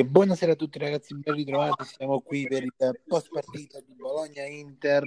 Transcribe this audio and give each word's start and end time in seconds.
E 0.00 0.04
buonasera 0.06 0.52
a 0.52 0.56
tutti 0.56 0.78
ragazzi, 0.78 1.14
ben 1.14 1.34
ritrovati, 1.34 1.84
siamo 1.84 2.22
qui 2.22 2.48
per 2.48 2.62
il 2.62 2.72
post 3.06 3.28
partita 3.30 3.80
di 3.80 3.92
Bologna-Inter, 3.92 5.04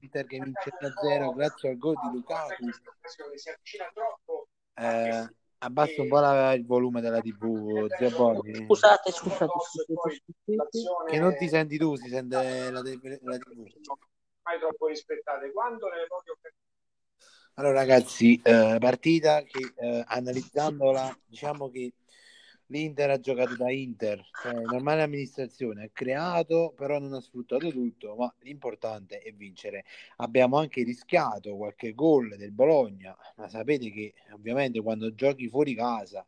Inter 0.00 0.26
che 0.26 0.40
vince 0.40 0.70
1-0 0.76 1.32
grazie 1.34 1.68
al 1.68 1.78
gol 1.78 1.94
di 2.02 2.16
Lukaku. 2.16 2.66
Eh, 4.74 5.34
abbassa 5.58 6.02
un 6.02 6.08
po' 6.08 6.18
la- 6.18 6.52
il 6.52 6.66
volume 6.66 7.00
della 7.00 7.20
tv, 7.20 7.86
zio 7.96 8.10
Bobby, 8.10 8.64
Scusate, 8.64 9.12
scusate, 9.12 9.52
che 11.08 11.18
non 11.20 11.36
ti 11.36 11.48
senti 11.48 11.78
tu, 11.78 11.94
si 11.94 12.08
sente 12.08 12.70
la, 12.72 12.82
tv. 12.82 13.20
mai 14.42 14.58
troppo 14.58 14.88
rispettate 14.88 15.52
quando 15.52 15.86
nelle 15.86 16.08
poche 16.08 16.30
occasioni 16.32 16.62
Allora 17.54 17.74
ragazzi, 17.74 18.40
eh, 18.42 18.78
partita 18.80 19.42
che 19.42 19.74
eh, 19.76 20.02
analizzandola 20.04 21.16
diciamo 21.24 21.70
che 21.70 21.92
l'Inter 22.66 23.10
ha 23.10 23.20
giocato 23.20 23.54
da 23.54 23.70
Inter, 23.70 24.24
cioè 24.36 24.52
normale 24.66 25.02
amministrazione, 25.02 25.84
ha 25.84 25.90
creato 25.92 26.72
però 26.76 26.98
non 26.98 27.12
ha 27.12 27.20
sfruttato 27.20 27.70
tutto, 27.70 28.14
ma 28.16 28.32
l'importante 28.40 29.18
è 29.18 29.32
vincere. 29.32 29.84
Abbiamo 30.16 30.58
anche 30.58 30.82
rischiato 30.82 31.56
qualche 31.56 31.94
gol 31.94 32.36
del 32.36 32.52
Bologna, 32.52 33.16
ma 33.36 33.48
sapete 33.48 33.90
che 33.90 34.14
ovviamente 34.32 34.80
quando 34.80 35.14
giochi 35.14 35.48
fuori 35.48 35.74
casa 35.74 36.26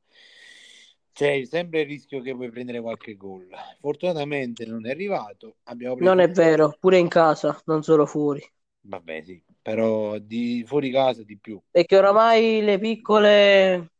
c'è 1.12 1.44
sempre 1.46 1.80
il 1.80 1.86
rischio 1.86 2.20
che 2.20 2.34
puoi 2.34 2.50
prendere 2.50 2.80
qualche 2.80 3.16
gol. 3.16 3.48
Fortunatamente 3.80 4.66
non 4.66 4.86
è 4.86 4.90
arrivato. 4.90 5.56
Non 5.98 6.18
è 6.20 6.28
vero, 6.28 6.76
pure 6.78 6.98
in 6.98 7.08
casa, 7.08 7.58
non 7.64 7.82
solo 7.82 8.04
fuori. 8.04 8.46
Vabbè 8.82 9.22
sì, 9.22 9.42
però 9.62 10.18
di 10.18 10.62
fuori 10.66 10.90
casa 10.90 11.22
di 11.24 11.38
più. 11.38 11.58
Perché 11.70 11.96
oramai 11.96 12.60
le 12.62 12.78
piccole 12.78 13.90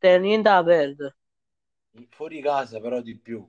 niente 0.00 0.48
da 0.48 0.64
perdere. 0.64 1.16
Fuori 2.10 2.40
casa 2.40 2.80
però 2.80 3.00
di 3.00 3.16
più. 3.16 3.46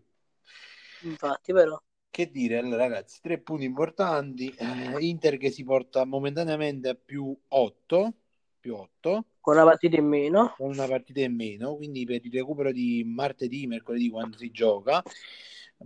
Infatti, 1.01 1.53
però. 1.53 1.81
Che 2.09 2.29
dire, 2.29 2.57
allora 2.57 2.83
ragazzi, 2.83 3.19
tre 3.21 3.39
punti 3.39 3.65
importanti. 3.65 4.53
Eh, 4.55 4.97
Inter 4.99 5.37
che 5.37 5.49
si 5.49 5.63
porta 5.63 6.05
momentaneamente 6.05 6.89
a 6.89 6.95
più 6.95 7.35
8, 7.47 8.13
più 8.59 8.75
8, 8.75 9.25
Con 9.39 9.55
una 9.55 9.65
partita 9.65 9.97
in 9.97 10.07
meno. 10.07 10.53
con 10.55 10.69
una 10.69 10.87
partita 10.87 11.21
in 11.21 11.35
meno, 11.35 11.75
quindi 11.75 12.05
per 12.05 12.23
il 12.23 12.31
recupero 12.31 12.71
di 12.71 13.03
martedì, 13.03 13.65
mercoledì 13.65 14.09
quando 14.09 14.37
si 14.37 14.51
gioca, 14.51 15.01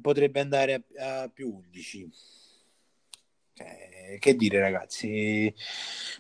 potrebbe 0.02 0.40
andare 0.42 0.86
a, 0.98 1.22
a 1.22 1.30
più 1.30 1.54
11. 1.54 2.10
Eh, 3.60 4.18
che 4.20 4.36
dire 4.36 4.60
ragazzi, 4.60 5.52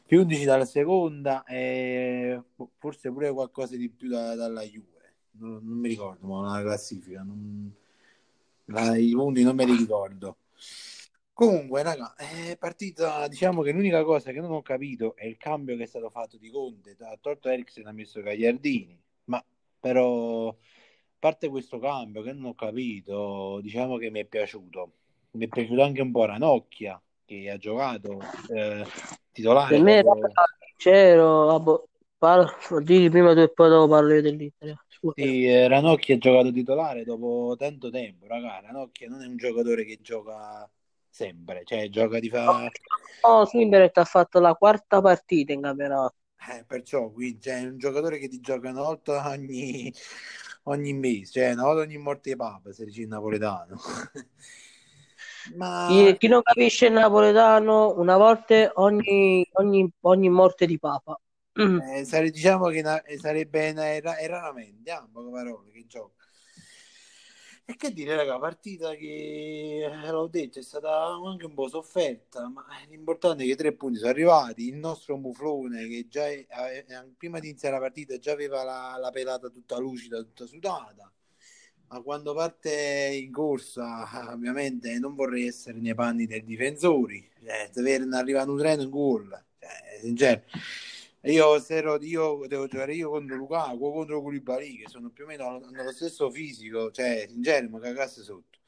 più 0.06 0.22
11 0.22 0.46
dalla 0.46 0.66
seconda 0.66 1.44
e 1.44 2.42
forse 2.78 3.12
pure 3.12 3.32
qualcosa 3.32 3.76
di 3.76 3.90
più 3.90 4.10
da- 4.10 4.34
dalla 4.36 4.64
Juve, 4.64 4.97
non, 5.39 5.59
non 5.64 5.77
mi 5.77 5.89
ricordo, 5.89 6.27
ma 6.27 6.58
la 6.58 6.61
classifica, 6.64 7.21
non- 7.23 7.71
la- 8.65 8.98
i 8.98 9.11
punti 9.11 9.43
non 9.43 9.55
me 9.55 9.65
li 9.65 9.75
ricordo. 9.75 10.37
Comunque, 11.33 11.83
raga, 11.83 12.15
è 12.15 12.58
partita, 12.58 13.27
diciamo 13.27 13.61
che 13.61 13.71
l'unica 13.71 14.03
cosa 14.03 14.31
che 14.31 14.39
non 14.39 14.52
ho 14.52 14.64
capito 14.64 15.15
è 15.15 15.25
il 15.25 15.37
cambio 15.37 15.77
che 15.77 15.83
è 15.83 15.86
stato 15.87 16.09
fatto 16.09 16.37
di 16.37 16.49
Conte, 16.49 16.95
ha 16.99 17.15
tolto 17.21 17.49
Eriksen 17.49 17.86
ha 17.86 17.92
messo 17.92 18.21
Gagliardini, 18.21 18.99
ma 19.25 19.43
però, 19.80 20.49
a 20.49 20.55
parte 21.20 21.48
questo 21.48 21.77
cambio 21.77 22.23
che 22.23 22.33
non 22.33 22.45
ho 22.45 22.55
capito, 22.55 23.59
diciamo 23.61 23.98
che 23.98 24.09
mi 24.09 24.21
è 24.21 24.25
piaciuto. 24.25 24.92
Mi 25.31 25.45
è 25.45 25.48
piaciuto 25.48 25.83
anche 25.83 26.02
un 26.02 26.11
po' 26.11 26.25
Ranocchia, 26.25 26.99
che 27.23 27.52
ha 27.52 27.58
giocato 27.58 28.19
eh, 28.49 28.83
titolare. 29.31 29.75
Per 29.75 29.83
me, 29.83 30.02
raga, 30.02 30.31
sincero, 30.65 31.86
parlo, 32.17 32.80
digli 32.81 33.11
prima 33.11 33.33
tu 33.33 33.42
e 33.42 33.49
poi 33.49 33.69
dopo 33.69 33.87
parlo 33.89 34.15
io 34.15 34.21
dell'Inter. 34.23 34.86
Sì, 35.14 35.46
eh, 35.46 35.68
Ranocchia 35.68 36.16
ha 36.16 36.18
giocato 36.18 36.52
titolare 36.52 37.04
dopo 37.04 37.56
tanto 37.58 37.90
tempo, 37.90 38.28
raga. 38.28 38.60
Ranocchia 38.62 39.08
non 39.10 39.22
è 39.22 39.28
un 39.28 39.38
giocatore 39.38 39.86
che 39.86 40.00
gioca 40.02 40.70
sempre, 41.10 41.64
cioè 41.66 41.90
gioca 41.90 42.20
di 42.20 42.30
fa... 42.30 42.70
Oh, 43.22 43.46
Simberet 43.46 43.98
ha 43.98 44.06
fatto 44.06 44.40
la 44.40 44.54
quarta 44.54 45.02
partita 45.02 45.54
in 45.54 45.62
campionato. 45.62 46.16
Eh, 46.50 46.64
perciò 46.66 47.10
qui 47.10 47.38
c'è 47.38 47.62
un 47.64 47.78
giocatore 47.78 48.20
che 48.20 48.28
ti 48.30 48.40
gioca 48.40 48.70
una 48.70 48.84
volta 48.84 49.28
ogni, 49.30 49.92
ogni 50.64 50.94
mese, 50.94 51.32
cioè 51.32 51.54
una 51.54 51.64
volta 51.64 51.82
ogni 51.82 51.98
morte 51.98 52.30
di 52.30 52.36
papa, 52.36 52.72
se 52.72 52.86
dici 52.86 53.02
il 53.02 53.08
napoletano. 53.08 53.78
Ma 55.58 55.88
Chi, 55.88 56.18
chi 56.18 56.28
non 56.28 56.42
capisce 56.42 56.88
il 56.88 56.94
napoletano, 56.94 57.98
una 57.98 58.18
volta 58.18 58.72
ogni, 58.76 59.46
ogni, 59.54 59.90
ogni 60.02 60.30
morte 60.30 60.66
di 60.66 60.78
papa. 60.78 61.20
Mm. 61.60 61.80
eh, 61.82 62.06
sare- 62.06 62.30
diciamo 62.30 62.68
che 62.70 62.82
na- 62.82 63.02
eh, 63.04 63.18
sarebbe 63.18 63.70
una- 63.72 63.86
è 63.92 64.02
ra- 64.02 64.18
è 64.18 64.28
raramente, 64.28 64.92
ah, 64.92 65.08
poche 65.12 65.32
parole, 65.32 65.72
che 65.72 65.86
gioca. 65.88 66.14
E 67.70 67.76
che 67.76 67.92
dire, 67.92 68.16
raga, 68.16 68.40
partita 68.40 68.94
che 68.95 69.84
eh, 69.84 70.10
l'ho 70.12 70.28
detto 70.28 70.60
è 70.60 70.62
stata 70.62 71.06
anche 71.08 71.46
un 71.46 71.54
po' 71.54 71.67
sofferta, 71.67 72.48
ma 72.48 72.66
l'importante 72.88 73.44
è 73.44 73.46
che 73.46 73.52
i 73.54 73.56
tre 73.58 73.73
punti 73.73 73.98
sono 74.00 74.10
arrivati. 74.12 74.67
Il 74.70 74.76
nostro 74.78 75.17
muflone, 75.17 75.86
che 75.88 76.08
già 76.08 76.28
è- 76.30 76.46
eh, 76.88 77.14
prima 77.17 77.40
di 77.40 77.50
iniziare 77.50 77.76
la 77.76 77.82
partita 77.82 78.17
già 78.20 78.32
aveva 78.32 78.64
la, 78.64 78.96
la 79.00 79.10
pelata 79.12 79.50
tutta 79.50 79.78
lucida, 79.80 80.17
tutta 80.20 80.46
sudata, 80.46 81.12
ma 81.90 82.02
quando 82.02 82.34
parte 82.34 83.20
in 83.22 83.32
corsa, 83.32 84.06
ovviamente 84.34 84.98
non 85.00 85.14
vorrei 85.16 85.48
essere 85.48 85.78
nei 85.80 85.94
panni 85.96 86.26
dei 86.26 86.44
difensori, 86.46 87.30
cioè, 87.44 87.70
deve 87.73 87.96
arrivare 88.16 88.50
un 88.50 88.58
treno 88.58 88.82
in 88.84 88.90
gol, 88.90 89.30
cioè, 89.60 90.00
sincero. 90.02 90.44
Io, 91.32 91.64
ero- 91.67 91.98
io 92.02 92.45
devo 92.48 92.67
giocare 92.67 92.93
io 92.93 93.10
contro 93.10 93.36
Lukaku 93.36 93.86
o 93.86 93.92
contro 93.92 94.21
Koulibaly 94.21 94.77
che 94.77 94.89
sono 94.89 95.10
più 95.10 95.26
o 95.26 95.27
meno 95.27 95.60
nello 95.71 95.92
stesso 95.92 96.30
fisico, 96.30 96.92
cioè 96.92 97.26
sincero 97.30 97.70
mi 97.70 97.80
cagasse 97.80 98.23
sotto. 98.23 98.60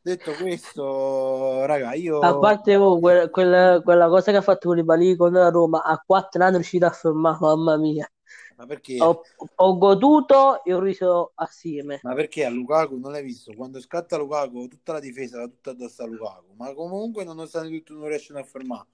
Detto 0.00 0.32
questo, 0.34 1.64
raga, 1.66 1.92
io 1.94 2.20
A 2.20 2.38
parte 2.38 2.76
oh, 2.76 3.00
que- 3.00 3.28
quella, 3.30 3.80
quella 3.82 4.08
cosa 4.08 4.30
che 4.30 4.36
ha 4.38 4.42
fatto 4.42 4.68
Koulibaly 4.68 5.16
con 5.16 5.32
la 5.32 5.50
Roma, 5.50 5.82
a 5.82 6.02
quattro 6.04 6.42
anni 6.42 6.52
è 6.52 6.56
riuscito 6.56 6.86
a 6.86 6.90
fermare, 6.90 7.38
mamma 7.40 7.76
mia. 7.76 8.08
ma 8.56 8.66
perché? 8.66 9.00
Ho, 9.00 9.22
ho 9.56 9.78
goduto 9.78 10.62
e 10.64 10.72
ho 10.72 10.80
riso 10.80 11.32
assieme. 11.34 11.98
Ma 12.02 12.14
perché 12.14 12.44
a 12.44 12.50
Lukaku 12.50 12.98
non 12.98 13.10
l'hai 13.10 13.24
visto? 13.24 13.52
Quando 13.54 13.80
scatta 13.80 14.16
Lukaku, 14.16 14.68
tutta 14.68 14.92
la 14.92 15.00
difesa 15.00 15.38
va 15.38 15.46
tutta 15.48 15.70
addosso 15.70 16.04
a 16.04 16.06
Lukaku, 16.06 16.54
ma 16.56 16.72
comunque 16.72 17.24
nonostante 17.24 17.68
tutto 17.70 17.94
non 17.98 18.08
riescono 18.08 18.38
a 18.38 18.44
fermare. 18.44 18.86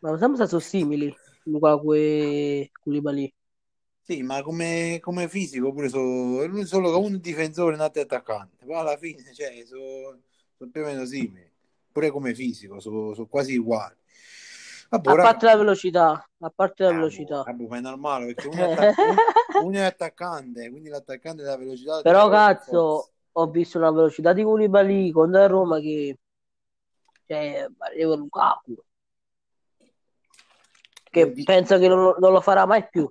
Ma 0.00 0.10
non 0.10 0.18
sembra 0.18 0.46
sono 0.46 0.60
simili 0.60 1.14
Lukaku 1.46 1.92
e 1.94 2.70
Koulibaly. 2.82 3.32
Sì, 4.02 4.22
ma 4.22 4.40
come, 4.42 4.98
come 5.00 5.28
fisico 5.28 5.72
pure 5.72 5.88
so, 5.88 6.64
solo 6.64 6.90
che 6.92 6.96
uno 6.96 7.16
è 7.16 7.18
difensore 7.18 7.72
e 7.72 7.74
un 7.74 7.80
altro 7.82 8.02
attaccante. 8.02 8.64
Poi 8.64 8.76
alla 8.76 8.96
fine, 8.96 9.34
cioè, 9.34 9.64
sono 9.66 10.20
so 10.56 10.68
più 10.70 10.82
o 10.82 10.84
meno 10.84 11.04
simili. 11.04 11.50
Pure 11.90 12.10
come 12.10 12.32
fisico, 12.32 12.78
sono 12.78 13.14
so 13.14 13.26
quasi 13.26 13.56
uguali. 13.56 13.96
Vabbè, 14.90 15.08
A 15.10 15.14
raga, 15.14 15.22
parte 15.22 15.46
la 15.46 15.56
velocità, 15.56 16.28
a 16.38 16.52
parte 16.54 16.84
la 16.84 16.90
eh, 16.90 16.94
velocità. 16.94 17.42
boh, 17.52 17.66
ma 17.66 17.78
è 17.78 17.80
normale 17.80 18.26
perché 18.26 18.46
uno 18.46 18.58
è, 18.58 18.72
attac- 18.72 19.62
uno 19.62 19.76
è 19.76 19.80
attaccante, 19.80 20.70
quindi 20.70 20.88
l'attaccante 20.88 21.42
della 21.42 21.56
velocità. 21.56 22.00
Però 22.02 22.28
cazzo, 22.28 23.10
ho 23.32 23.46
visto 23.50 23.78
una 23.78 23.90
velocità 23.90 24.32
di 24.32 24.44
Koulibaly 24.44 25.10
con 25.10 25.30
la 25.32 25.46
Roma 25.48 25.80
che 25.80 26.16
cioè, 27.26 27.66
arriva 27.78 28.14
Lukaku 28.14 28.76
che 31.16 31.42
penso 31.44 31.78
che 31.78 31.88
non, 31.88 32.14
non 32.18 32.32
lo 32.32 32.40
farà 32.42 32.66
mai 32.66 32.86
più 32.88 33.10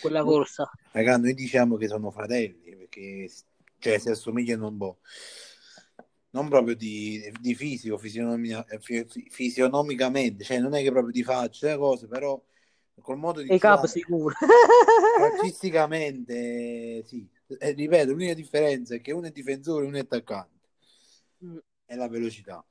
quella 0.00 0.22
corsa. 0.22 0.70
Raga, 0.92 1.18
noi 1.18 1.34
diciamo 1.34 1.76
che 1.76 1.86
sono 1.88 2.10
fratelli 2.10 2.74
perché 2.76 3.30
cioè, 3.78 3.98
si 3.98 4.08
assomigliano 4.08 4.68
un 4.68 4.76
po'. 4.78 4.98
Non 6.30 6.48
proprio 6.48 6.74
di, 6.74 7.30
di 7.40 7.54
fisico, 7.54 7.98
fisionomia- 7.98 8.64
fi- 8.80 9.04
fi- 9.06 9.28
fisionomicamente, 9.28 10.44
cioè 10.44 10.60
non 10.60 10.74
è 10.74 10.82
che 10.82 10.90
proprio 10.90 11.12
di 11.12 11.22
faccia, 11.22 11.72
eh, 11.72 11.76
cose, 11.76 12.06
però 12.06 12.42
col 13.02 13.18
modo 13.18 13.42
di 13.42 13.48
E 13.50 13.58
capo 13.58 13.86
sicuro. 13.86 14.34
calcisticamente, 15.18 17.04
sì. 17.04 17.28
Eh, 17.58 17.72
ripeto, 17.72 18.12
l'unica 18.12 18.32
differenza 18.32 18.94
è 18.94 19.02
che 19.02 19.12
uno 19.12 19.26
è 19.26 19.30
difensore 19.30 19.84
e 19.84 19.88
uno 19.88 19.96
è 19.98 20.00
attaccante, 20.00 20.68
Mm. 21.44 21.58
è 21.84 21.96
la 21.96 22.08
velocità. 22.08 22.64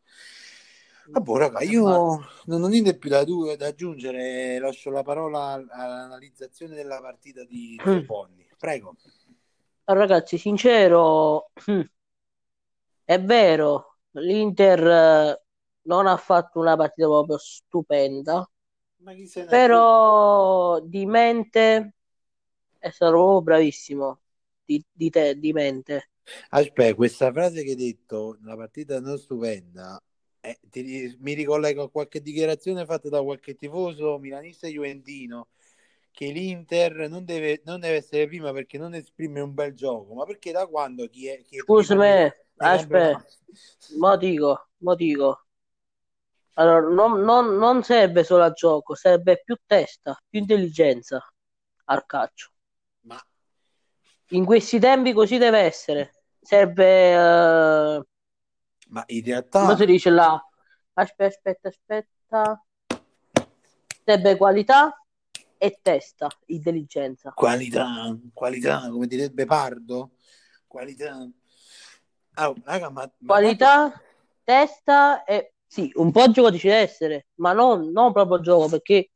Vabbè, 1.09 1.37
raga, 1.37 1.61
io 1.61 2.23
non 2.45 2.63
ho 2.63 2.67
niente 2.67 2.97
più 2.97 3.09
da, 3.09 3.23
da 3.23 3.67
aggiungere, 3.67 4.59
lascio 4.59 4.89
la 4.89 5.03
parola 5.03 5.53
all- 5.53 5.67
all'analizzazione 5.69 6.75
della 6.75 6.99
partita 7.01 7.43
di 7.43 7.79
Mm. 7.85 8.05
Ponni. 8.05 8.47
Prego. 8.57 8.95
Ragazzi, 9.85 10.37
sincero, 10.37 11.51
è 13.03 13.19
vero, 13.21 13.97
l'Inter 14.11 14.87
eh, 14.87 15.43
non 15.83 16.07
ha 16.07 16.15
fatto 16.17 16.59
una 16.59 16.75
partita 16.77 17.07
proprio 17.07 17.37
stupenda, 17.37 18.49
però 19.47 20.79
di 20.79 21.05
mente 21.05 21.93
è 22.79 22.89
stato 22.89 23.11
proprio 23.11 23.41
bravissimo. 23.41 24.19
Di, 24.63 24.81
di 24.89 25.09
te, 25.09 25.37
di 25.37 25.51
mente. 25.51 26.11
Aspetta, 26.49 26.95
questa 26.95 27.31
frase 27.31 27.63
che 27.63 27.71
hai 27.71 27.75
detto, 27.75 28.37
la 28.43 28.55
partita 28.55 29.01
non 29.01 29.17
stupenda, 29.17 30.01
eh, 30.41 30.59
ti 30.69 31.15
mi 31.19 31.33
ricollego 31.33 31.83
a 31.83 31.91
qualche 31.91 32.21
dichiarazione 32.21 32.85
fatta 32.85 33.09
da 33.09 33.21
qualche 33.23 33.55
tifoso 33.55 34.17
milanista 34.19 34.67
e 34.67 34.71
juventino 34.71 35.49
che 36.11 36.31
l'Inter 36.31 37.09
non 37.09 37.23
deve, 37.25 37.61
non 37.65 37.79
deve 37.79 37.95
essere 37.97 38.27
prima 38.27 38.51
perché 38.51 38.77
non 38.77 38.93
esprime 38.95 39.39
un 39.41 39.53
bel 39.53 39.73
gioco, 39.73 40.13
ma 40.13 40.25
perché 40.25 40.51
da 40.51 40.67
quando 40.67 41.07
chi 41.07 41.27
è, 41.27 41.41
chi 41.43 41.57
è 41.59 41.63
prima 41.65 41.97
Scusami, 41.97 41.99
nei- 41.99 42.31
nei 42.63 42.85
aspetta, 42.85 43.25
mo 43.99 44.17
dico, 44.17 44.67
mo 44.79 44.95
dico. 44.95 45.45
Allora, 46.53 46.87
non, 46.87 47.21
non- 47.23 47.57
non 47.57 47.83
serve 47.83 48.23
solo 48.23 48.43
a 48.43 48.51
gioco, 48.51 48.95
serve 48.95 49.41
più 49.43 49.57
testa, 49.65 50.17
più 50.29 50.39
intelligenza 50.39 51.21
al 51.85 52.05
calcio. 52.05 52.51
Ma 53.01 53.21
In 54.29 54.45
questi 54.45 54.79
tempi 54.79 55.13
così 55.13 55.37
deve 55.37 55.59
essere. 55.59 56.13
Serve, 56.41 56.85
eh, 57.13 58.03
Ma 58.91 59.03
in 59.07 59.23
come 59.23 59.31
si 59.31 59.31
realtà, 59.31 59.85
dice 59.85 60.09
là? 60.09 60.45
Aspetta, 60.93 61.29
aspetta, 61.29 61.67
aspetta. 61.69 62.65
Serve 64.03 64.35
qualità 64.35 65.05
e 65.57 65.79
testa, 65.81 66.27
intelligenza. 66.47 67.31
qualità, 67.33 68.17
qualità, 68.33 68.89
come 68.89 69.07
direbbe 69.07 69.45
Pardo, 69.45 70.11
qualità. 70.67 71.29
Ah, 72.33 72.53
raga, 72.63 72.89
ma, 72.89 73.01
ma 73.19 73.33
Qualità, 73.33 74.01
testa 74.43 75.23
e 75.23 75.53
sì, 75.65 75.89
un 75.95 76.11
po' 76.11 76.29
gioco 76.31 76.49
deve 76.49 76.73
essere, 76.73 77.27
ma 77.35 77.53
non, 77.53 77.91
non 77.91 78.11
proprio 78.11 78.41
gioco 78.41 78.67
perché, 78.67 79.11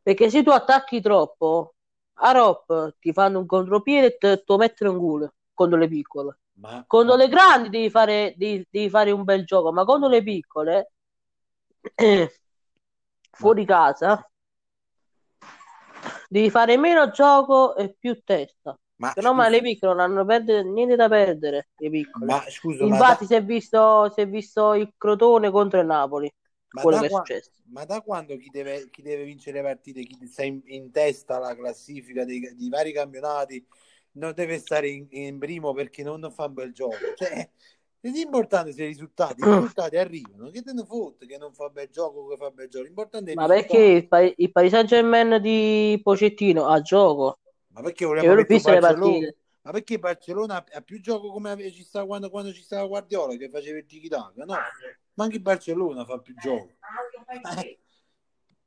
perché 0.00 0.30
se 0.30 0.42
tu 0.42 0.50
attacchi 0.50 1.02
troppo, 1.02 1.74
a 2.14 2.32
Rop 2.32 2.96
ti 2.98 3.12
fanno 3.12 3.40
un 3.40 3.46
contropiede 3.46 4.06
e 4.06 4.16
te 4.16 4.36
te 4.36 4.44
lo 4.46 4.56
mettono 4.56 4.92
in 4.92 4.98
culo 4.98 5.34
contro 5.52 5.76
le 5.76 5.88
piccole. 5.88 6.38
Ma, 6.56 6.86
Contro 6.86 7.16
le 7.16 7.28
grandi 7.28 7.68
devi 7.70 7.90
fare, 7.90 8.34
devi, 8.36 8.66
devi 8.70 8.90
fare 8.90 9.10
un 9.10 9.24
bel 9.24 9.44
gioco, 9.44 9.72
ma 9.72 9.84
contro 9.84 10.08
le 10.08 10.22
piccole, 10.22 10.92
fuori 13.30 13.64
casa, 13.64 14.24
devi 16.28 16.50
fare 16.50 16.76
meno 16.76 17.10
gioco 17.10 17.76
e 17.76 17.94
più 17.98 18.20
testa. 18.24 18.78
ma, 18.98 19.12
Se 19.12 19.20
no, 19.20 19.34
ma 19.34 19.48
le 19.48 19.60
piccole 19.60 19.92
non 19.94 20.00
hanno 20.02 20.24
perdere- 20.24 20.62
niente 20.68 20.96
da 20.96 21.08
perdere, 21.08 21.68
le 21.76 21.90
piccole. 21.90 22.32
ma 22.32 22.38
scusa, 22.48 22.86
ma 22.86 22.96
Infatti, 22.96 23.26
da, 23.26 23.26
si 23.26 23.34
è 23.34 23.44
visto, 23.44 24.10
si 24.12 24.20
è 24.22 24.28
visto 24.28 24.74
il 24.74 24.92
Crotone 24.96 25.50
contro 25.50 25.80
il 25.80 25.86
Napoli, 25.86 26.32
ma 26.72 26.80
quello 26.80 26.98
da 26.98 26.98
che 26.98 27.06
è 27.06 27.10
successo. 27.10 27.50
ma 27.66 27.84
da 27.84 28.00
quando 28.00 28.36
chi 28.36 28.50
deve, 28.50 28.88
chi 28.90 29.02
deve 29.02 29.24
vincere 29.24 29.58
le 29.58 29.62
partite, 29.62 30.02
chi 30.04 30.26
sta 30.26 30.42
in, 30.44 30.60
in 30.66 30.90
testa 30.90 31.36
alla 31.36 31.54
classifica 31.56 32.24
dei, 32.24 32.54
di 32.54 32.68
vari 32.68 32.92
campionati, 32.92 33.64
non 34.12 34.32
deve 34.34 34.58
stare 34.58 34.88
in, 34.88 35.06
in 35.10 35.38
primo 35.38 35.72
perché 35.72 36.02
non, 36.02 36.20
non 36.20 36.32
fa 36.32 36.46
un 36.46 36.54
bel 36.54 36.72
gioco. 36.72 36.96
Cioè, 37.16 37.50
l'importante 38.00 38.72
sono 38.72 38.84
i 38.84 38.88
risultati, 38.88 39.40
i 39.42 39.44
risultati 39.46 39.96
arrivano. 39.96 40.50
Che 40.50 40.62
te 40.62 40.72
ne 40.72 40.84
fotte 40.84 41.26
che 41.26 41.38
non 41.38 41.52
fa 41.52 41.68
bel 41.68 41.88
gioco, 41.88 42.26
che 42.28 42.36
fa 42.36 42.50
bel 42.50 42.68
gioco? 42.68 42.84
L'importante 42.84 43.30
è 43.30 43.34
il 43.34 43.38
Ma 43.40 43.46
perché 43.46 43.78
il, 43.78 44.08
Pari- 44.08 44.34
il 44.36 44.52
Paris 44.52 44.70
Saint-Germain 44.72 45.40
di 45.40 46.00
Pocettino 46.02 46.66
ha 46.66 46.80
gioco? 46.80 47.38
Ma 47.68 47.80
perché 47.80 48.04
volevo 48.04 48.34
le 48.34 48.44
Barcellona? 48.46 48.92
partite. 48.92 49.36
Ma 49.62 49.70
perché 49.70 49.98
Barcellona 49.98 50.64
ha- 50.70 50.80
più 50.82 51.00
gioco 51.00 51.30
come 51.30 51.70
ci 51.70 51.84
stava 51.84 52.06
quando, 52.06 52.30
quando 52.30 52.52
ci 52.52 52.62
stava 52.62 52.86
Guardiola 52.86 53.36
che 53.36 53.48
faceva 53.48 53.78
il 53.78 53.86
tiki-taka? 53.86 54.44
No, 54.44 54.56
ma 55.14 55.24
anche 55.24 55.40
Barcellona 55.40 56.04
fa 56.04 56.18
più 56.18 56.34
gioco. 56.36 56.68
Eh, 57.58 57.78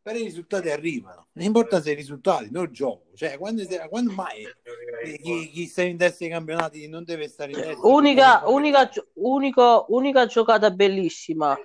però 0.06 0.20
i 0.20 0.24
risultati 0.26 0.70
arrivano. 0.70 1.30
L'importante 1.32 1.86
sono 1.86 1.94
i 1.94 1.98
risultati, 1.98 2.52
non 2.52 2.66
il 2.66 2.70
gioco. 2.70 3.06
Cioè, 3.16 3.40
quando, 3.40 3.64
quando 3.90 4.12
mai 4.12 4.44
eh, 4.44 5.18
chi, 5.18 5.50
chi 5.50 5.66
sta 5.66 5.82
in 5.82 5.98
testa 5.98 6.26
ai 6.26 6.30
campionati 6.30 6.88
non 6.88 7.04
deve 7.04 7.28
stare 7.28 7.54
in 7.54 7.58
testa? 7.60 7.88
Unica, 7.88 8.44
unica, 8.46 8.88
unico- 9.14 9.88
unica 9.90 10.28
giocata 10.28 10.70
bellissima. 10.70 11.58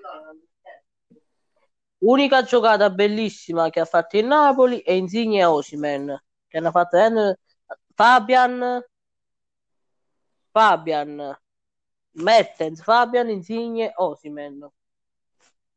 Unica 1.99 2.43
giocata 2.43 2.89
bellissima 2.89 3.69
che 3.69 3.81
ha 3.81 3.85
fatto 3.85 4.17
il 4.17 4.25
Napoli 4.25 4.81
è 4.81 4.93
Insigne 4.93 5.41
e 5.41 5.45
Osimhen. 5.45 6.25
Che 6.49 6.57
hanno 6.57 6.71
fatto 6.71 6.97
eh, 6.97 7.37
Fabian, 7.95 8.83
Fabian, 10.51 11.39
Mertens, 12.13 12.81
Fabian, 12.81 13.29
Insigne, 13.29 13.93
Osimhen. 13.97 14.67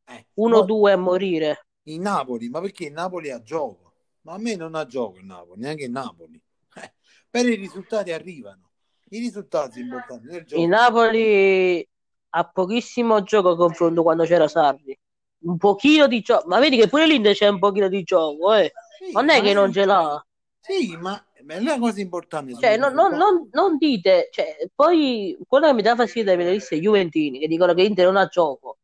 Eh, 0.06 0.28
1-2 0.36 0.94
a 0.94 0.96
morire. 0.96 1.66
In 1.84 2.02
Napoli, 2.02 2.50
ma 2.50 2.62
perché 2.62 2.86
il 2.86 2.94
Napoli 2.94 3.30
ha 3.32 3.42
gioco? 3.42 3.94
Ma 4.22 4.34
a 4.34 4.38
me 4.38 4.56
non 4.56 4.76
ha 4.76 4.86
gioco 4.86 5.18
il 5.18 5.26
Napoli, 5.26 5.62
neanche 5.62 5.86
il 5.86 5.92
Napoli. 5.92 6.42
Eh, 6.76 6.92
però 7.30 7.50
i 7.50 7.56
risultati 7.56 8.12
arrivano. 8.12 8.72
I 9.10 9.20
risultati 9.20 9.74
sono 9.74 9.84
importanti 9.86 10.26
nel 10.28 10.44
gioco. 10.44 10.62
Il 10.62 10.68
Napoli 10.70 11.88
ha 12.30 12.44
pochissimo 12.46 13.22
gioco 13.22 13.50
a 13.52 13.56
confronto 13.56 14.02
quando 14.02 14.24
c'era 14.26 14.48
Sarri. 14.48 14.98
Un 15.46 15.58
pochino 15.58 16.08
di 16.08 16.22
gioco, 16.22 16.48
ma 16.48 16.58
vedi 16.60 16.78
che 16.78 16.88
pure 16.88 17.06
l'Inter 17.06 17.36
c'è 17.36 17.48
un 17.48 17.60
pochino 17.60 17.90
di 17.90 18.02
gioco, 18.02 18.54
eh. 18.54 18.72
Sì, 18.98 19.12
Non 19.12 19.30
è 19.30 19.42
che 19.42 19.54
non 19.54 19.72
ce 19.72 19.86
l'ha. 19.86 20.26
Sì, 20.62 20.96
ma 20.98 21.24
è 21.46 21.60
la 21.60 21.78
cosa 21.78 22.00
importante. 22.02 22.56
Cioè, 22.56 22.78
non, 22.78 22.94
non- 22.94 23.16
non- 23.16 23.50
non 23.52 23.78
dite, 23.78 24.30
cioè, 24.32 24.68
poi 24.74 25.38
quello 25.48 25.68
che 25.68 25.74
mi 25.74 25.82
dà 25.82 25.96
fastidio 25.96 26.24
dai 26.24 26.38
penalisti 26.38 26.76
è 26.76 26.80
Juventini 26.80 27.40
che 27.40 27.48
dicono 27.48 27.74
che 27.76 27.84
l'Inter 27.84 28.06
non 28.06 28.16
ha 28.18 28.26
gioco. 28.28 28.78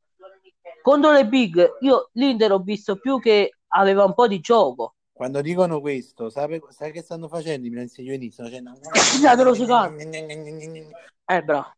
Contro 0.90 1.12
le 1.12 1.28
big, 1.28 1.76
io 1.82 2.10
l'Inter 2.14 2.52
ho 2.52 2.58
visto 2.58 2.96
più 2.96 3.20
che 3.20 3.58
aveva 3.68 4.06
un 4.06 4.16
po' 4.16 4.28
di 4.28 4.40
gioco. 4.40 4.96
Quando 5.14 5.40
dicono 5.40 5.80
questo, 5.82 6.32
sai, 6.32 6.60
sai 6.70 6.92
che 6.92 7.04
stanno 7.04 7.28
facendo 7.28 7.68
i 7.68 7.70
milanesi 7.70 8.02
juvenili? 8.02 8.32
Stanno 8.32 8.50
facendo... 9.54 9.94
Eh, 11.26 11.44
bravo. 11.44 11.74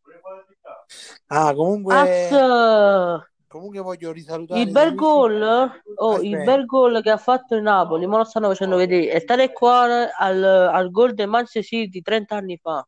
Ah, 1.25 1.54
comunque, 1.54 2.30
Az, 2.30 3.22
comunque 3.50 3.80
voglio 3.81 4.13
risalutare 4.13 4.62
il 4.62 4.72
bel 4.72 4.95
gol, 4.95 5.81
oh, 5.95 6.21
il 6.21 6.44
bel 6.45 6.66
gol 6.66 7.02
che 7.02 7.09
ha 7.09 7.18
fatto 7.18 7.56
il 7.56 7.64
Napoli, 7.64 8.07
ma 8.07 8.16
lo 8.16 8.24
stanno 8.24 8.47
facendo 8.47 8.78
vedere. 8.78 9.09
È 9.09 9.26
tale 9.26 9.52
qua 9.52 10.16
al, 10.16 10.42
al 10.42 10.90
gol 10.90 11.14
del 11.14 11.28
Manchester 11.28 11.64
City 11.66 12.02
30 12.02 12.33
anni 12.33 12.57
fa. 12.57 12.88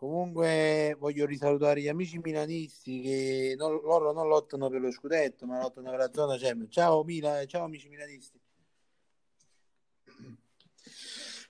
Comunque 0.00 0.96
voglio 0.98 1.26
risalutare 1.26 1.82
gli 1.82 1.88
amici 1.88 2.18
milanisti 2.20 3.02
che 3.02 3.54
non- 3.58 3.82
loro 3.82 4.12
non 4.12 4.28
lottano 4.28 4.70
per 4.70 4.80
lo 4.80 4.90
scudetto, 4.90 5.44
ma 5.44 5.60
lottano 5.60 5.90
per 5.90 5.98
la 5.98 6.10
zona 6.10 6.38
Champions. 6.38 6.72
Ciao 6.72 7.04
Mila, 7.04 7.44
ciao 7.44 7.64
amici 7.64 7.86
milanisti. 7.90 8.40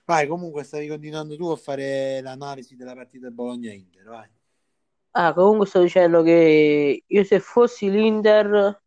Vai, 0.03 0.27
comunque 0.27 0.63
stavi 0.65 0.89
continuando 0.89 1.37
tu 1.37 1.45
a 1.45 1.55
fare 1.55 2.19
l'analisi 2.19 2.75
della 2.75 2.93
partita 2.93 3.29
Bologna-Inter, 3.29 4.03
vai. 4.03 4.29
Ah, 5.11 5.33
comunque 5.33 5.65
sto 5.65 5.79
dicendo 5.79 6.21
che 6.21 7.03
io 7.07 7.23
se 7.23 7.39
fossi 7.39 7.89
l'Inter 7.89 8.83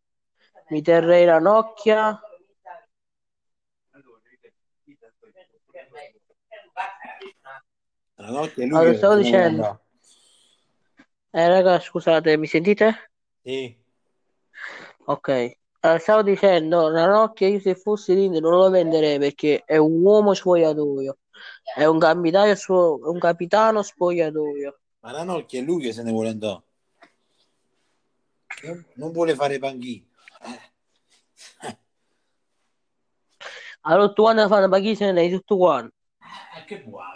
mi 0.69 0.81
terrei 0.83 1.25
la 1.25 1.39
nocchia. 1.39 2.19
La 8.25 8.31
notte 8.31 8.63
è 8.63 8.65
lui 8.65 8.77
Allora, 8.77 8.95
stavo 8.95 9.15
dicendo. 9.17 9.81
Eh, 11.29 11.47
raga, 11.47 11.79
scusate, 11.79 12.37
mi 12.37 12.47
sentite? 12.47 13.11
Sì. 13.43 13.77
Ok. 15.05 15.57
Allora, 15.81 15.99
stavo 15.99 16.23
dicendo, 16.23 16.89
la 16.89 17.05
nocchia 17.05 17.47
io 17.47 17.59
se 17.59 17.75
fossi 17.75 18.15
l'Inter 18.15 18.41
non 18.41 18.57
lo 18.57 18.69
venderei 18.71 19.19
perché 19.19 19.61
è 19.63 19.77
un 19.77 20.01
uomo 20.01 20.33
spogliatoio. 20.33 21.19
È 21.75 21.85
un 21.85 21.99
capitano, 21.99 22.55
spo- 22.55 22.99
un 23.03 23.19
capitano 23.19 23.83
spogliatoio. 23.83 24.79
Ma 25.01 25.11
la 25.11 25.23
Nocchia 25.23 25.61
è 25.61 25.63
lui 25.63 25.83
che 25.83 25.93
se 25.93 26.01
ne 26.01 26.11
vuole 26.11 26.29
andare. 26.29 26.63
Non, 28.95 29.11
vuole 29.11 29.35
fare 29.35 29.59
panchina. 29.59 30.07
Eh. 31.61 31.77
Allora, 33.81 34.13
tu 34.13 34.23
quando 34.23 34.47
fanno 34.47 34.67
paghi 34.67 34.95
se 34.95 35.05
ne 35.05 35.13
dai 35.13 35.29
tutto 35.29 35.57
quanto. 35.57 35.93
Eh, 36.57 36.65
che 36.65 36.81
vuoi? 36.81 37.14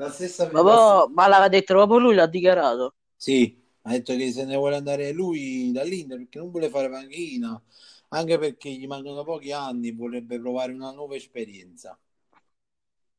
La 0.00 0.10
stessa 0.10 0.48
Ma, 0.52 0.62
poi- 0.62 1.12
ma 1.14 1.26
l'aveva 1.28 1.48
detto 1.48 1.74
proprio 1.74 1.98
lui, 1.98 2.14
l'ha 2.14 2.26
dichiarato. 2.26 2.94
Sì, 3.16 3.62
ha 3.82 3.90
detto 3.92 4.16
che 4.16 4.32
se 4.32 4.44
ne 4.44 4.56
vuole 4.56 4.74
andare 4.76 5.12
lui 5.12 5.70
dall'Inter 5.72 6.18
perché 6.18 6.38
non 6.38 6.50
vuole 6.50 6.68
fare 6.70 6.88
panchina, 6.90 7.62
anche 8.08 8.36
perché 8.38 8.70
gli 8.72 8.86
mancano 8.88 9.22
pochi 9.24 9.52
anni, 9.52 9.92
vorrebbe 9.92 10.40
provare 10.40 10.72
una 10.72 10.90
nuova 10.92 11.14
esperienza 11.16 11.96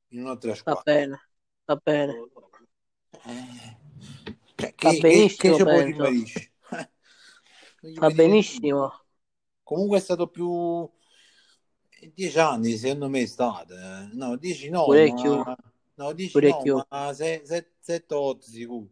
in 0.10 0.20
un'altra 0.22 0.54
Va 0.70 0.76
squadra. 0.76 0.86
bene, 0.86 1.20
va 1.68 1.76
bene. 1.76 2.18
Eh, 3.26 3.78
Cioè, 4.56 4.74
che, 4.76 5.06
che, 5.06 5.32
benissimo, 5.32 5.60
che 5.64 5.66
niente. 8.16 8.16
benissimo. 8.16 8.92
Comunque 9.64 9.98
è 9.98 10.02
stato 10.02 10.28
più... 10.28 10.88
Dieci 12.16 12.40
anni, 12.40 12.76
secondo 12.78 13.08
me, 13.10 13.22
è 13.22 13.26
stato. 13.28 13.76
eh. 13.78 14.10
No, 14.14 14.36
dieci 14.36 14.70
no, 14.70 14.98
ma... 14.98 15.56
No, 16.02 16.14
dieci 16.14 16.34
Parecchio. 16.34 16.76
no, 16.76 16.86
ma 16.90 17.14
se- 17.14 17.42
se- 17.46 17.72
sette 17.80 18.14
o 18.16 18.20
otto 18.22 18.46
sicuro. 18.48 18.88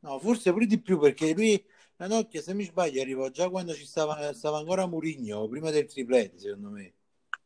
No, 0.00 0.18
forse 0.18 0.52
pure 0.52 0.66
di 0.66 0.80
più, 0.80 0.98
perché 0.98 1.32
lui, 1.32 1.64
la 1.96 2.06
Nokia, 2.08 2.42
se 2.42 2.54
mi 2.54 2.64
sbaglio, 2.64 3.00
arrivò 3.00 3.28
già 3.28 3.48
quando 3.48 3.72
ci 3.74 3.84
stava, 3.84 4.32
stava 4.32 4.58
ancora 4.58 4.86
Murigno, 4.86 5.46
prima 5.48 5.70
del 5.70 5.86
triplete, 5.86 6.38
secondo 6.38 6.70
me. 6.70 6.92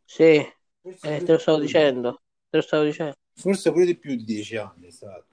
Sì, 0.04 0.22
eh, 0.24 0.52
pure 1.00 1.18
te 1.22 1.32
lo 1.32 1.38
stavo 1.38 1.58
più. 1.58 1.66
dicendo. 1.66 2.22
Te 2.48 2.56
lo 2.56 2.62
stavo 2.62 2.84
dicendo. 2.84 3.14
Forse 3.34 3.70
pure 3.70 3.84
di 3.84 3.96
più 3.96 4.16
di 4.16 4.24
dieci 4.24 4.56
anni 4.56 4.88
è 4.88 4.90
stato. 4.90 5.26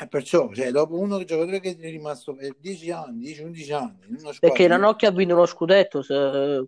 Eh, 0.00 0.08
perciò, 0.08 0.52
cioè, 0.54 0.70
dopo 0.70 0.98
uno 0.98 1.22
giocatore 1.22 1.60
che 1.60 1.76
è 1.78 1.90
rimasto 1.90 2.34
per 2.34 2.56
10 2.58 2.90
anni, 2.90 3.18
10-11 3.18 3.72
anni, 3.72 4.06
una 4.08 4.32
Perché 4.38 4.66
la 4.68 4.76
squadra, 4.76 4.76
Nokia 4.76 5.08
ha 5.08 5.12
vinto 5.12 5.34
uno 5.34 5.46
scudetto, 5.46 6.02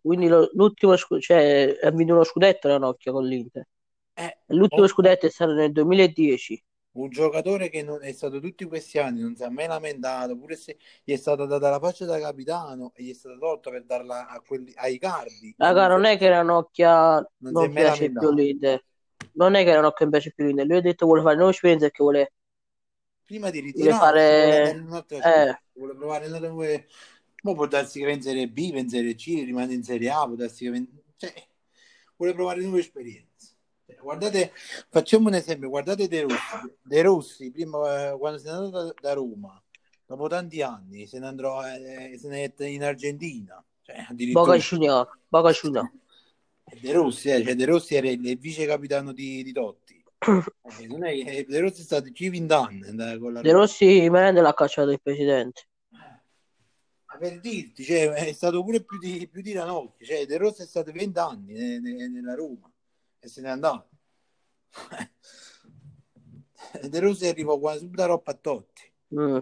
quindi 0.00 0.28
lo- 0.28 0.48
l'ultimo 0.54 0.96
scu- 0.96 1.20
cioè, 1.20 1.76
ha 1.82 1.90
vinto 1.90 2.12
uno 2.14 2.24
scudetto 2.24 2.68
la 2.68 2.78
Nokia 2.78 3.12
con 3.12 3.26
l'Inter. 3.26 3.66
Eh, 4.14 4.38
L'ultimo 4.46 4.82
oh, 4.82 4.88
scudetto 4.88 5.26
è 5.26 5.30
stato 5.30 5.52
nel 5.52 5.72
2010. 5.72 6.64
un 6.92 7.08
giocatore 7.10 7.68
che 7.68 7.82
non 7.82 8.02
è 8.02 8.12
stato 8.12 8.40
tutti 8.40 8.64
questi 8.64 8.98
anni, 8.98 9.20
non 9.20 9.34
si 9.34 9.42
è 9.42 9.48
mai 9.48 9.66
lamentato, 9.66 10.36
pure 10.36 10.56
se 10.56 10.76
gli 11.02 11.12
è 11.12 11.16
stata 11.16 11.44
data 11.44 11.68
la 11.68 11.80
faccia 11.80 12.04
da 12.04 12.18
capitano 12.18 12.92
e 12.94 13.02
gli 13.02 13.10
è 13.10 13.14
stata 13.14 13.36
tolta 13.36 13.70
per 13.70 13.84
darla 13.84 14.28
a 14.28 14.40
quelli, 14.40 14.72
ai 14.76 14.98
cardi, 14.98 15.48
e 15.50 15.54
Raga, 15.56 15.88
non 15.88 16.04
è, 16.04 16.16
che 16.16 16.28
la 16.28 16.42
Nokia 16.42 17.28
non 17.38 17.72
piace 17.72 18.10
più 18.10 18.32
l'Inter. 18.32 18.84
Non 19.32 19.54
è 19.54 19.64
che 19.64 19.72
la 19.72 19.80
Nokia 19.80 20.06
non 20.06 20.10
piace 20.10 20.32
più 20.32 20.44
l'Inter. 20.44 20.66
Lui 20.66 20.76
ha 20.76 20.80
detto 20.80 21.04
che 21.04 21.04
vuole 21.04 21.22
fare 21.22 21.36
nuove 21.36 21.50
esperienze 21.50 21.86
e 21.86 21.90
che 21.90 22.02
vuole, 22.02 22.32
Prima 23.24 23.50
di 23.50 23.72
andare 23.88 23.92
fare... 23.92 24.70
Eh, 25.08 25.62
vuole 25.72 25.94
provare 25.96 26.26
un'altra 26.26 26.48
nuove... 26.48 26.86
Mo 27.42 27.54
può 27.54 27.66
darsi 27.66 27.98
che 27.98 28.06
va 28.06 28.12
in 28.12 28.22
Serie 28.22 28.48
B, 28.48 28.72
va 28.72 28.78
in 28.78 28.88
Serie 28.88 29.14
C, 29.14 29.42
rimane 29.44 29.74
in 29.74 29.82
Serie 29.82 30.10
A, 30.10 30.24
può 30.24 30.34
darsi 30.34 30.70
che 30.70 30.86
cioè, 31.16 31.32
vuole 32.16 32.32
provare 32.32 32.62
nuove 32.62 32.80
esperienze. 32.80 33.53
Guardate, 34.04 34.52
facciamo 34.90 35.28
un 35.28 35.34
esempio, 35.34 35.70
guardate 35.70 36.06
De 36.08 36.20
Rossi, 36.20 36.76
De 36.82 37.02
Rossi 37.02 37.50
prima 37.50 38.10
eh, 38.10 38.18
quando 38.18 38.38
se 38.38 38.50
n'è 38.50 38.54
andato 38.54 38.94
da, 39.00 39.14
Roma, 39.14 39.60
dopo 40.04 40.28
tanti 40.28 40.60
anni 40.60 41.06
se 41.06 41.18
ne 41.18 41.26
andrò 41.26 41.64
eh, 41.66 42.14
se 42.18 42.28
ne 42.28 42.52
è 42.54 42.64
in 42.66 42.84
Argentina, 42.84 43.64
cioè 43.80 44.06
Boca 44.30 44.56
Junior, 44.58 45.08
Boca 45.26 45.50
Junior. 45.52 45.90
De 46.80 46.92
Rossi, 46.92 47.30
eh, 47.30 47.42
cioè 47.42 47.54
De 47.54 47.64
Rossi 47.64 47.94
era 47.94 48.10
il, 48.10 48.38
vice 48.38 48.66
capitano 48.66 49.12
di, 49.12 49.42
di 49.42 49.52
Totti. 49.52 50.02
Eh, 50.80 50.86
non 50.86 51.04
è 51.04 51.12
che 51.12 51.44
De 51.46 51.60
Rossi 51.60 51.82
è 51.82 51.84
stato 51.84 52.10
più 52.10 52.30
20 52.30 52.52
anni 52.52 52.80
eh, 52.80 53.18
con 53.18 53.32
la 53.34 53.40
De. 53.40 53.52
Rossi 53.52 54.08
Menende 54.10 54.40
l'ha 54.40 54.54
cacciato 54.54 54.90
il 54.90 55.00
presidente. 55.00 55.68
Per 57.18 57.40
dirti, 57.40 57.84
cioè, 57.84 58.10
è 58.10 58.32
stato 58.32 58.62
pure 58.64 58.82
più 58.82 58.98
di, 58.98 59.28
più 59.30 59.40
di 59.40 59.52
Ranocchio, 59.52 60.04
cioè 60.04 60.26
De 60.26 60.36
Rossi 60.36 60.62
è 60.62 60.66
stato 60.66 60.90
20 60.90 61.18
anni 61.18 61.52
ne- 61.52 61.78
ne- 61.78 62.08
nella 62.08 62.34
Roma 62.34 62.70
e 63.18 63.28
se 63.28 63.40
n'è 63.40 63.48
andato. 63.48 63.93
De 66.90 67.00
Rossi 67.00 67.26
arrivò 67.26 67.58
quasi 67.58 67.80
subito 67.80 68.02
a 68.02 68.06
Roppa 68.06 68.32
a 68.32 68.34
Totti. 68.34 68.92
Mm. 69.12 69.38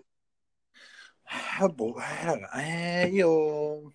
Ah, 1.25 1.69
boh, 1.69 1.97
eh, 1.99 2.25
raga, 2.25 2.51
eh, 2.53 3.09
io, 3.09 3.93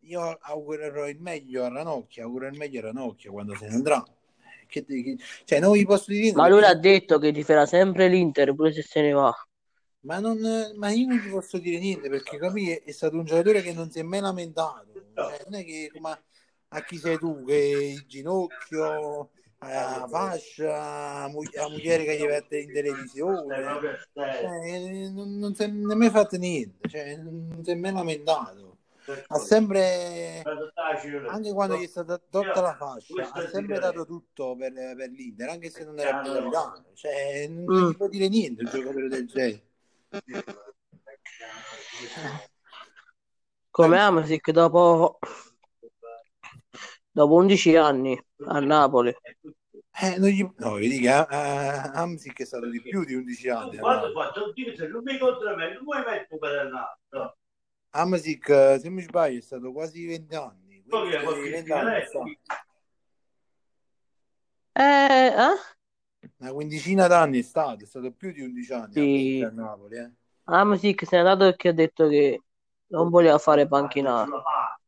io 0.00 0.38
augurerò 0.40 1.06
il 1.08 1.20
meglio 1.20 1.64
a 1.64 1.68
Ranocchio, 1.68 2.22
auguro 2.24 2.46
il 2.46 2.56
meglio 2.56 2.78
a 2.80 2.82
Ranocchio 2.84 3.32
quando 3.32 3.54
se 3.56 3.68
ne 3.68 3.74
andrà. 3.74 4.02
Che, 4.66 4.84
che- 4.84 5.16
cioè, 5.44 5.60
non 5.60 5.72
vi 5.72 5.84
posso 5.84 6.10
dire 6.10 6.32
Ma 6.32 6.48
lui 6.48 6.60
perché 6.60 6.74
l'ha 6.74 6.80
detto 6.80 7.18
che 7.18 7.32
tiferà 7.32 7.66
sempre 7.66 8.08
l'Inter, 8.08 8.54
pure 8.54 8.72
se 8.72 8.82
se 8.82 9.00
ne 9.02 9.12
va. 9.12 9.34
Ma, 10.00 10.18
non, 10.20 10.38
ma 10.76 10.90
io 10.90 11.08
non 11.08 11.16
gli 11.18 11.30
posso 11.30 11.58
dire 11.58 11.78
niente 11.78 12.08
perché 12.08 12.38
capì, 12.38 12.70
è, 12.70 12.82
è 12.82 12.92
stato 12.92 13.16
un 13.16 13.24
giocatore 13.24 13.62
che 13.62 13.72
non 13.72 13.90
si 13.90 13.98
è 13.98 14.02
mai 14.02 14.20
lamentato. 14.20 14.92
Cioè, 15.14 15.42
non 15.44 15.60
è 15.60 15.64
che 15.64 15.90
come 15.92 16.22
a 16.68 16.84
chi 16.84 16.96
sei 16.98 17.18
tu, 17.18 17.44
che 17.44 17.94
il 17.94 18.06
ginocchio, 18.06 19.30
eh, 19.60 19.66
la 19.72 20.06
fascia, 20.08 20.66
la 20.66 21.28
mu- 21.28 21.42
la 21.52 21.68
moglie 21.68 22.04
che 22.04 22.16
gli 22.16 22.24
mette 22.26 22.58
in 22.58 22.72
televisione, 22.72 23.64
cioè, 24.12 25.10
non, 25.10 25.36
non 25.36 25.54
si 25.54 25.62
è 25.62 25.66
mai 25.68 26.10
fatto 26.10 26.36
niente, 26.36 26.88
cioè, 26.88 27.16
non 27.16 27.60
si 27.64 27.70
è 27.70 27.74
mai 27.74 27.92
lamentato. 27.92 28.76
Ha 29.28 29.38
sempre, 29.38 30.42
anche 31.28 31.52
quando 31.54 31.76
gli 31.78 31.84
è 31.84 31.88
stata 31.88 32.18
tolta 32.18 32.60
la 32.60 32.76
fascia, 32.76 33.30
ha 33.32 33.48
sempre 33.48 33.78
dato 33.78 34.04
tutto 34.04 34.54
per, 34.54 34.70
per 34.72 35.08
l'Inter, 35.08 35.48
anche 35.48 35.70
se 35.70 35.82
non 35.84 35.98
era 35.98 36.20
più 36.20 36.30
capitano. 36.32 36.84
Cioè, 36.92 37.48
non 37.48 37.64
Mm. 37.74 37.88
gli 37.88 37.96
può 37.96 38.06
dire 38.08 38.28
niente 38.28 38.64
un 38.64 38.70
giocatore 38.70 39.08
del 39.08 39.26
genere. 39.26 39.62
Come 43.70 43.98
Amasic 43.98 44.50
dopo, 44.50 45.18
dopo 47.18 47.34
11 47.34 47.74
anni 47.76 48.24
a 48.46 48.60
Napoli. 48.60 49.12
Eh, 50.00 50.18
non 50.18 50.28
gli... 50.28 50.48
No, 50.58 50.74
vedi 50.74 51.00
che 51.00 51.08
eh, 51.08 51.26
Amsic 51.28 52.40
è 52.42 52.44
stato 52.44 52.68
di 52.70 52.80
più 52.80 53.04
di 53.04 53.14
11 53.14 53.48
anni. 53.48 53.76
a 53.78 53.80
Quando 53.80 54.12
faccio 54.12 54.52
se 54.76 54.86
non 54.86 55.02
mi 55.02 55.14
incontra 55.14 55.56
me, 55.56 55.74
non 55.74 55.82
vuoi 55.82 55.98
mettere 55.98 56.28
un 56.30 56.38
pedallato. 56.38 57.36
Amsic, 57.90 58.48
eh, 58.50 58.78
se 58.78 58.88
mi 58.90 59.02
sbaglio, 59.02 59.38
è 59.38 59.42
stato 59.42 59.72
quasi 59.72 60.06
20 60.06 60.34
anni. 60.36 60.84
Quindi, 60.88 61.16
qualche 61.20 61.50
20 61.50 61.72
anni 61.72 61.94
è 61.96 62.04
figaretto. 62.04 62.08
stato. 62.08 62.66
Eh, 64.72 65.26
eh? 65.26 66.28
Una 66.36 66.52
quindicina 66.52 67.06
d'anni 67.08 67.40
è 67.40 67.42
stato, 67.42 67.82
è 67.82 67.86
stato 67.86 68.12
più 68.12 68.30
di 68.30 68.42
11 68.42 68.72
anni 68.72 68.92
Sì. 68.92 69.42
a 69.44 69.50
Napoli. 69.50 69.96
Eh. 69.96 70.10
Amasic 70.44 71.04
se 71.04 71.16
n'è 71.16 71.22
andato 71.22 71.50
perché 71.50 71.68
ha 71.68 71.72
detto 71.72 72.06
che 72.06 72.42
non 72.86 73.10
voleva 73.10 73.38
fare 73.38 73.66
panchinato. 73.66 74.36
Ah. 74.36 74.78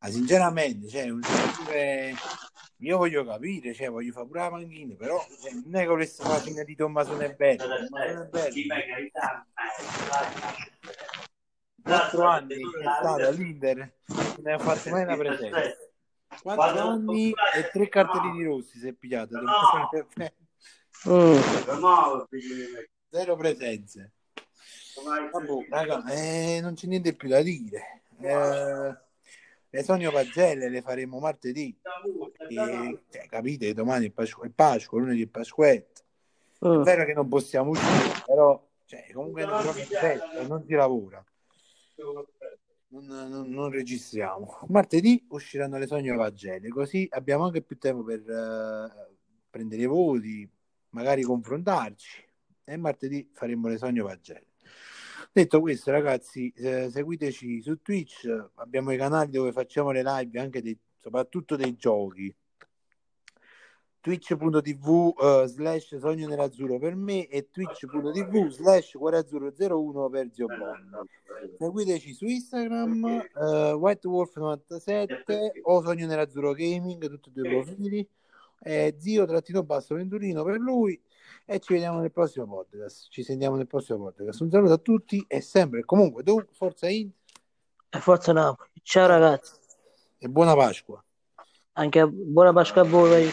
Ma 0.00 0.10
sinceramente, 0.10 0.88
cioè, 0.88 1.06
io 2.76 2.96
voglio 2.96 3.24
capire, 3.24 3.74
cioè, 3.74 3.90
voglio 3.90 4.12
fare 4.12 4.26
pure 4.26 4.40
la 4.40 4.50
panchina, 4.50 4.94
però 4.94 5.18
cioè, 5.42 5.52
non 5.52 5.74
è 5.74 5.80
che 5.80 5.86
volesse 5.86 6.22
fare 6.22 6.34
la 6.34 6.40
fine 6.40 6.64
di. 6.64 6.76
Tommasone 6.76 7.34
Belli, 7.34 7.58
quattro 11.82 12.26
anni 12.26 12.54
è 12.54 12.58
stato 13.00 13.26
all'Inter, 13.26 13.76
non 14.06 14.34
ne 14.42 14.52
ha 14.52 14.58
fatto 14.58 14.90
mai 14.90 15.02
una 15.02 15.16
presenza. 15.16 15.76
Quattro 16.42 16.88
anni 16.88 17.32
e 17.56 17.70
tre 17.72 17.88
cartellini 17.88 18.44
rossi 18.44 18.78
si 18.78 18.86
è 18.86 18.92
pigliato. 18.92 19.36
Mm. 21.08 21.40
Zero 23.10 23.36
presenze. 23.36 24.12
Vabbè, 25.02 25.66
raga, 25.70 26.04
eh, 26.06 26.60
non 26.60 26.74
c'è 26.74 26.86
niente 26.86 27.14
più 27.14 27.28
da 27.28 27.42
dire. 27.42 28.02
Eh, 28.20 28.96
le 29.70 29.82
Sonio 29.82 30.10
Pagelle 30.10 30.68
le 30.68 30.82
faremo 30.82 31.18
martedì. 31.18 31.76
E, 32.48 33.02
cioè, 33.10 33.26
capite, 33.26 33.74
domani 33.74 34.06
è 34.06 34.10
Pasqua, 34.10 34.46
è 34.46 34.50
Pasqua, 34.50 34.98
lunedì 35.00 35.22
è 35.22 35.26
Pasquetta. 35.26 36.02
È 36.60 36.66
Mm. 36.66 36.82
vero 36.82 37.04
che 37.04 37.12
non 37.14 37.28
possiamo 37.28 37.70
uscire, 37.70 38.22
però 38.26 38.60
cioè, 38.86 39.10
comunque 39.12 39.44
non, 39.44 39.62
festa, 39.62 40.46
non 40.46 40.64
si 40.66 40.72
lavora, 40.72 41.24
non, 42.88 43.06
non- 43.06 43.48
non 43.50 43.70
registriamo. 43.70 44.60
Martedì 44.68 45.24
usciranno 45.28 45.78
le 45.78 45.86
Sonio 45.86 46.16
Pagelle, 46.16 46.68
così 46.68 47.06
abbiamo 47.12 47.44
anche 47.44 47.62
più 47.62 47.78
tempo 47.78 48.02
per 48.02 48.20
eh, 48.28 49.14
prendere 49.48 49.82
i 49.82 49.86
voti, 49.86 50.50
magari 50.90 51.22
confrontarci. 51.22 52.26
E 52.64 52.76
martedì 52.76 53.30
faremo 53.32 53.68
le 53.68 53.78
Sonio 53.78 54.04
Pagelle. 54.06 54.46
Detto 55.38 55.60
questo, 55.60 55.92
ragazzi, 55.92 56.52
eh, 56.56 56.90
seguiteci 56.90 57.62
su 57.62 57.80
Twitch, 57.80 58.26
abbiamo 58.56 58.90
i 58.90 58.96
canali 58.96 59.30
dove 59.30 59.52
facciamo 59.52 59.92
le 59.92 60.02
live 60.02 60.40
anche 60.40 60.60
dei, 60.60 60.76
soprattutto 60.96 61.54
dei 61.54 61.76
giochi. 61.76 62.34
twitch.tv 64.00 65.14
eh, 65.16 65.46
slash 65.46 65.96
sogno 65.98 66.26
nell'azzurro 66.26 66.80
per 66.80 66.96
me 66.96 67.28
e 67.28 67.50
twitch.tv 67.52 68.48
slash 68.48 68.94
cuore 68.94 69.18
azzurro 69.18 69.52
01 69.56 70.08
per 70.08 70.28
Zio 70.32 70.46
Bond. 70.48 71.04
Seguiteci 71.56 72.14
su 72.14 72.24
Instagram, 72.24 73.04
eh, 73.04 73.72
whitewolf97 73.74 75.60
o 75.62 75.82
sogno 75.82 76.06
nell'azzurro 76.08 76.52
gaming, 76.52 77.08
tutti 77.08 77.28
e 77.28 77.32
due 77.32 77.48
i 77.48 77.50
profili, 77.52 78.08
eh, 78.62 78.96
zio 78.98 79.24
trattino 79.24 79.62
basso 79.62 79.94
venturino 79.94 80.42
per 80.42 80.58
lui 80.58 81.00
e 81.50 81.60
ci 81.60 81.72
vediamo 81.72 81.98
nel 82.00 82.12
prossimo 82.12 82.46
podcast. 82.46 83.08
Ci 83.08 83.22
sentiamo 83.22 83.56
nel 83.56 83.66
prossimo 83.66 83.98
podcast. 84.04 84.42
Un 84.42 84.50
saluto 84.50 84.72
a 84.74 84.78
tutti 84.78 85.24
e 85.26 85.40
sempre, 85.40 85.82
comunque, 85.82 86.22
tu, 86.22 86.44
forza 86.52 86.90
in 86.90 87.10
E 87.88 88.00
forza 88.00 88.34
Napoli. 88.34 88.68
Ciao 88.82 89.06
ragazzi. 89.06 89.54
e 90.18 90.28
buona 90.28 90.54
Pasqua. 90.54 91.02
Anche 91.72 92.06
buona 92.06 92.52
Pasqua 92.52 92.82
a 92.82 92.84
voi. 92.84 93.32